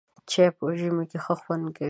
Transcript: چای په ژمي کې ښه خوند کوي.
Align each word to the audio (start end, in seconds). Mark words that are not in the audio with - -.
چای 0.29 0.49
په 0.57 0.63
ژمي 0.79 1.05
کې 1.09 1.17
ښه 1.23 1.33
خوند 1.41 1.65
کوي. 1.75 1.79